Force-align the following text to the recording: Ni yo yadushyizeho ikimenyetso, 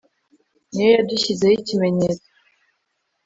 Ni 0.73 0.81
yo 0.85 0.89
yadushyizeho 0.95 1.53
ikimenyetso, 1.61 2.27